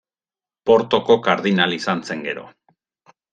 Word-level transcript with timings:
Portoko 0.69 1.17
kardinal 1.27 1.77
izan 1.77 2.01
zen 2.09 2.25
gero. 2.29 2.47